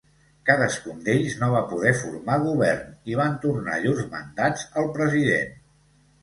Cadascun 0.49 1.01
d'ells 1.09 1.35
no 1.41 1.49
va 1.55 1.59
poder 1.73 1.91
formar 1.99 2.37
govern 2.45 2.87
i 3.13 3.19
van 3.21 3.37
tornar 3.45 3.77
llurs 3.85 4.03
mandats 4.15 4.65
al 4.83 4.91
president. 4.99 5.55